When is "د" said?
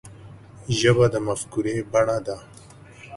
1.13-1.15